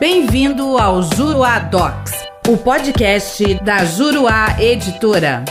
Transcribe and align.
Bem-vindo 0.00 0.78
ao 0.78 1.02
Juruá 1.02 1.58
Docs, 1.58 2.12
o 2.48 2.56
podcast 2.56 3.54
da 3.64 3.84
Juruá 3.84 4.56
Editora. 4.62 5.44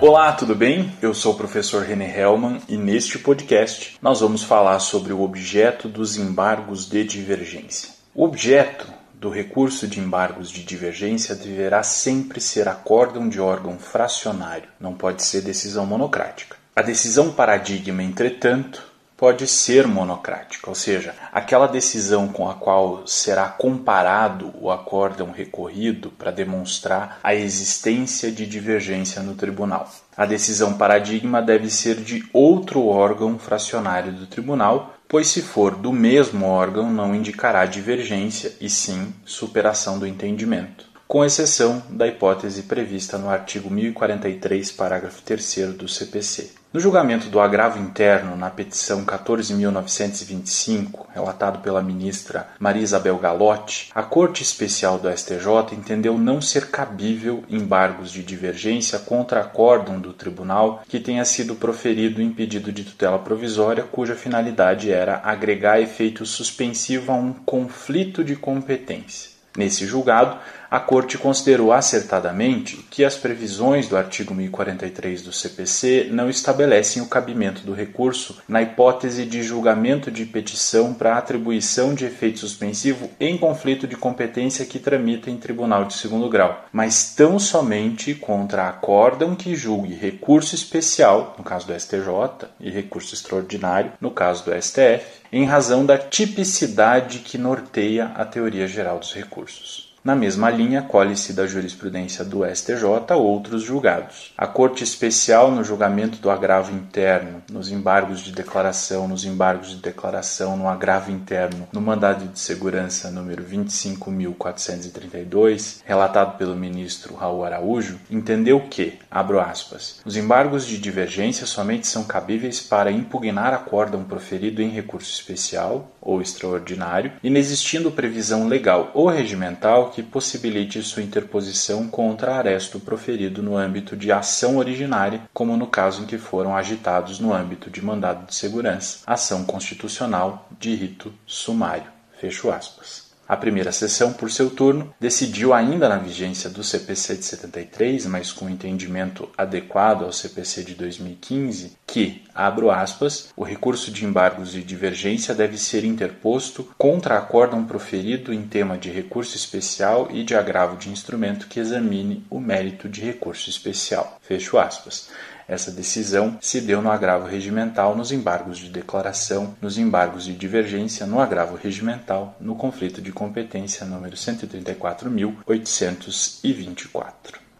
Olá, 0.00 0.30
tudo 0.30 0.54
bem? 0.54 0.92
Eu 1.02 1.12
sou 1.12 1.32
o 1.32 1.36
professor 1.36 1.82
René 1.82 2.16
Hellman 2.16 2.60
e 2.68 2.76
neste 2.76 3.18
podcast 3.18 3.98
nós 4.00 4.20
vamos 4.20 4.44
falar 4.44 4.78
sobre 4.78 5.12
o 5.12 5.22
objeto 5.22 5.88
dos 5.88 6.16
embargos 6.16 6.88
de 6.88 7.02
divergência. 7.02 7.90
O 8.14 8.22
objeto 8.22 8.86
do 9.12 9.28
recurso 9.28 9.88
de 9.88 9.98
embargos 9.98 10.52
de 10.52 10.62
divergência 10.62 11.34
deverá 11.34 11.82
sempre 11.82 12.40
ser 12.40 12.68
acórdão 12.68 13.28
de 13.28 13.40
órgão 13.40 13.76
fracionário, 13.76 14.68
não 14.78 14.94
pode 14.94 15.24
ser 15.24 15.42
decisão 15.42 15.84
monocrática. 15.84 16.56
A 16.76 16.82
decisão 16.82 17.32
paradigma, 17.32 18.04
entretanto, 18.04 18.89
pode 19.20 19.46
ser 19.46 19.86
monocrática, 19.86 20.70
ou 20.70 20.74
seja, 20.74 21.14
aquela 21.30 21.66
decisão 21.66 22.26
com 22.26 22.48
a 22.48 22.54
qual 22.54 23.06
será 23.06 23.50
comparado 23.50 24.50
o 24.58 24.70
acórdão 24.70 25.30
recorrido 25.30 26.10
para 26.12 26.30
demonstrar 26.30 27.20
a 27.22 27.34
existência 27.34 28.32
de 28.32 28.46
divergência 28.46 29.22
no 29.22 29.34
tribunal. 29.34 29.90
A 30.16 30.24
decisão 30.24 30.72
paradigma 30.78 31.42
deve 31.42 31.68
ser 31.68 31.96
de 31.96 32.26
outro 32.32 32.86
órgão 32.86 33.38
fracionário 33.38 34.10
do 34.10 34.26
tribunal, 34.26 34.94
pois 35.06 35.26
se 35.26 35.42
for 35.42 35.74
do 35.74 35.92
mesmo 35.92 36.46
órgão 36.46 36.90
não 36.90 37.14
indicará 37.14 37.66
divergência 37.66 38.54
e 38.58 38.70
sim 38.70 39.12
superação 39.26 39.98
do 39.98 40.06
entendimento 40.06 40.89
com 41.10 41.24
exceção 41.24 41.82
da 41.90 42.06
hipótese 42.06 42.62
prevista 42.62 43.18
no 43.18 43.28
artigo 43.28 43.68
1043, 43.68 44.70
parágrafo 44.70 45.20
3 45.22 45.74
do 45.76 45.88
CPC. 45.88 46.52
No 46.72 46.78
julgamento 46.78 47.28
do 47.28 47.40
agravo 47.40 47.80
interno 47.80 48.36
na 48.36 48.48
petição 48.48 49.04
14.925, 49.04 51.06
relatado 51.12 51.58
pela 51.62 51.82
ministra 51.82 52.46
Maria 52.60 52.84
Isabel 52.84 53.18
Galotti, 53.18 53.90
a 53.92 54.04
Corte 54.04 54.44
Especial 54.44 55.00
do 55.00 55.10
STJ 55.10 55.74
entendeu 55.76 56.16
não 56.16 56.40
ser 56.40 56.70
cabível 56.70 57.42
embargos 57.50 58.12
de 58.12 58.22
divergência 58.22 59.00
contra 59.00 59.40
acórdão 59.40 59.98
do 59.98 60.12
tribunal 60.12 60.80
que 60.88 61.00
tenha 61.00 61.24
sido 61.24 61.56
proferido 61.56 62.22
em 62.22 62.30
pedido 62.30 62.70
de 62.70 62.84
tutela 62.84 63.18
provisória 63.18 63.82
cuja 63.82 64.14
finalidade 64.14 64.92
era 64.92 65.20
agregar 65.24 65.80
efeito 65.80 66.24
suspensivo 66.24 67.10
a 67.10 67.16
um 67.16 67.32
conflito 67.32 68.22
de 68.22 68.36
competência. 68.36 69.39
Nesse 69.56 69.84
julgado, 69.84 70.38
a 70.70 70.78
Corte 70.78 71.18
considerou 71.18 71.72
acertadamente 71.72 72.76
que 72.88 73.04
as 73.04 73.16
previsões 73.16 73.88
do 73.88 73.96
artigo 73.96 74.32
1043 74.32 75.22
do 75.22 75.32
CPC 75.32 76.08
não 76.12 76.30
estabelecem 76.30 77.02
o 77.02 77.08
cabimento 77.08 77.62
do 77.62 77.74
recurso 77.74 78.40
na 78.48 78.62
hipótese 78.62 79.26
de 79.26 79.42
julgamento 79.42 80.12
de 80.12 80.24
petição 80.24 80.94
para 80.94 81.18
atribuição 81.18 81.92
de 81.92 82.04
efeito 82.04 82.38
suspensivo 82.38 83.10
em 83.18 83.36
conflito 83.36 83.88
de 83.88 83.96
competência 83.96 84.64
que 84.64 84.78
tramita 84.78 85.28
em 85.28 85.36
tribunal 85.36 85.84
de 85.86 85.94
segundo 85.94 86.28
grau, 86.28 86.64
mas 86.72 87.14
tão 87.16 87.40
somente 87.40 88.14
contra 88.14 88.68
acórdão 88.68 89.34
que 89.34 89.56
julgue 89.56 89.94
recurso 89.94 90.54
especial, 90.54 91.34
no 91.36 91.42
caso 91.42 91.66
do 91.66 91.78
STJ, 91.78 92.48
e 92.60 92.70
recurso 92.70 93.12
extraordinário, 93.12 93.92
no 94.00 94.12
caso 94.12 94.44
do 94.44 94.62
STF, 94.62 95.19
em 95.32 95.44
razão 95.44 95.86
da 95.86 95.96
tipicidade 95.96 97.20
que 97.20 97.38
norteia 97.38 98.06
a 98.14 98.24
teoria 98.24 98.66
geral 98.66 98.98
dos 98.98 99.14
recursos. 99.14 99.89
Na 100.02 100.16
mesma 100.16 100.48
linha, 100.48 100.80
colhe-se 100.80 101.34
da 101.34 101.46
jurisprudência 101.46 102.24
do 102.24 102.42
STJ 102.42 103.12
outros 103.14 103.62
julgados. 103.62 104.32
A 104.36 104.46
Corte 104.46 104.82
Especial, 104.82 105.50
no 105.50 105.62
julgamento 105.62 106.16
do 106.20 106.30
agravo 106.30 106.74
interno, 106.74 107.42
nos 107.50 107.70
embargos 107.70 108.20
de 108.20 108.32
declaração, 108.32 109.06
nos 109.06 109.26
embargos 109.26 109.72
de 109.72 109.76
declaração, 109.76 110.56
no 110.56 110.66
agravo 110.66 111.10
interno, 111.10 111.68
no 111.70 111.82
mandado 111.82 112.28
de 112.28 112.40
segurança 112.40 113.10
número 113.10 113.44
25.432, 113.44 115.82
relatado 115.84 116.38
pelo 116.38 116.56
ministro 116.56 117.14
Raul 117.14 117.44
Araújo, 117.44 118.00
entendeu 118.10 118.58
que, 118.70 118.98
abro 119.10 119.38
aspas, 119.38 120.00
os 120.06 120.16
embargos 120.16 120.64
de 120.64 120.78
divergência 120.78 121.46
somente 121.46 121.86
são 121.86 122.04
cabíveis 122.04 122.58
para 122.58 122.90
impugnar 122.90 123.52
acórdão 123.52 124.02
proferido 124.02 124.62
em 124.62 124.70
recurso 124.70 125.12
especial 125.12 125.92
ou 126.00 126.22
extraordinário, 126.22 127.12
inexistindo 127.22 127.90
previsão 127.90 128.48
legal 128.48 128.90
ou 128.94 129.06
regimental 129.06 129.89
que 129.90 130.02
possibilite 130.02 130.82
sua 130.82 131.02
interposição 131.02 131.88
contra 131.88 132.36
aresto 132.36 132.80
proferido 132.80 133.42
no 133.42 133.56
âmbito 133.56 133.96
de 133.96 134.10
ação 134.10 134.56
originária, 134.56 135.22
como 135.34 135.56
no 135.56 135.66
caso 135.66 136.02
em 136.02 136.06
que 136.06 136.18
foram 136.18 136.56
agitados 136.56 137.18
no 137.20 137.32
âmbito 137.32 137.68
de 137.70 137.82
mandado 137.82 138.26
de 138.26 138.34
segurança, 138.34 139.00
ação 139.06 139.44
constitucional 139.44 140.48
de 140.58 140.74
rito 140.74 141.12
sumário. 141.26 141.90
Fecho 142.18 142.50
aspas. 142.50 143.09
A 143.30 143.36
primeira 143.36 143.70
sessão, 143.70 144.12
por 144.12 144.28
seu 144.28 144.50
turno, 144.50 144.92
decidiu 144.98 145.54
ainda 145.54 145.88
na 145.88 145.98
vigência 145.98 146.50
do 146.50 146.64
CPC 146.64 147.16
de 147.18 147.24
73, 147.24 148.06
mas 148.06 148.32
com 148.32 148.50
entendimento 148.50 149.28
adequado 149.38 150.02
ao 150.02 150.12
CPC 150.12 150.64
de 150.64 150.74
2015, 150.74 151.76
que, 151.86 152.24
abro 152.34 152.72
aspas, 152.72 153.28
o 153.36 153.44
recurso 153.44 153.92
de 153.92 154.04
embargos 154.04 154.50
de 154.50 154.64
divergência 154.64 155.32
deve 155.32 155.58
ser 155.58 155.84
interposto 155.84 156.74
contra 156.76 157.18
acórdão 157.18 157.64
proferido 157.64 158.34
em 158.34 158.42
tema 158.42 158.76
de 158.76 158.90
recurso 158.90 159.36
especial 159.36 160.08
e 160.10 160.24
de 160.24 160.34
agravo 160.34 160.76
de 160.76 160.90
instrumento 160.90 161.46
que 161.46 161.60
examine 161.60 162.26
o 162.28 162.40
mérito 162.40 162.88
de 162.88 163.00
recurso 163.00 163.48
especial. 163.48 164.18
Fecho 164.20 164.58
aspas. 164.58 165.08
Essa 165.50 165.70
decisão 165.72 166.38
se 166.40 166.60
deu 166.60 166.80
no 166.80 166.92
agravo 166.92 167.26
regimental, 167.26 167.96
nos 167.96 168.12
embargos 168.12 168.58
de 168.58 168.68
declaração, 168.68 169.56
nos 169.60 169.78
embargos 169.78 170.24
de 170.24 170.32
divergência, 170.32 171.04
no 171.04 171.18
agravo 171.18 171.58
regimental, 171.60 172.36
no 172.40 172.54
conflito 172.54 173.02
de 173.02 173.10
competência 173.10 173.84
número 173.84 174.14
134.824. 174.14 177.02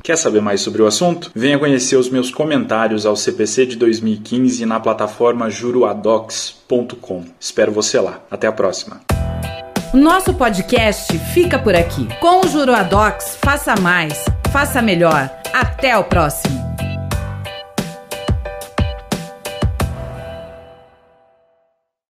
Quer 0.04 0.16
saber 0.16 0.40
mais 0.40 0.60
sobre 0.60 0.82
o 0.82 0.86
assunto? 0.86 1.32
Venha 1.34 1.58
conhecer 1.58 1.96
os 1.96 2.08
meus 2.08 2.30
comentários 2.30 3.04
ao 3.04 3.16
CPC 3.16 3.66
de 3.66 3.74
2015 3.76 4.64
na 4.64 4.78
plataforma 4.78 5.50
juruadocs.com. 5.50 7.24
Espero 7.40 7.72
você 7.72 7.98
lá. 7.98 8.20
Até 8.30 8.46
a 8.46 8.52
próxima. 8.52 9.00
Nosso 9.92 10.32
podcast 10.34 11.18
fica 11.34 11.58
por 11.58 11.74
aqui. 11.74 12.06
Com 12.20 12.46
o 12.46 12.48
Juruadocs, 12.48 13.36
faça 13.42 13.74
mais, 13.80 14.24
faça 14.52 14.80
melhor. 14.80 15.28
Até 15.52 15.98
o 15.98 16.04
próximo. 16.04 16.69